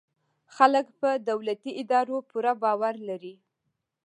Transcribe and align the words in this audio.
خلک 0.55 0.85
په 0.99 1.09
دولتي 1.29 1.71
ادارو 1.81 2.17
پوره 2.29 2.53
باور 2.63 2.95
لري. 3.09 3.35